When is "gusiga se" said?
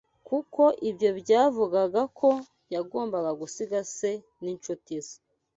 3.41-4.11